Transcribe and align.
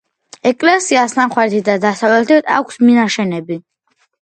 ეკლესიას 0.51 1.13
სამხრეთით 1.17 1.69
და 1.69 1.77
დასავლეთით 1.85 2.51
აქვს 2.57 2.83
მინაშენები. 2.89 3.63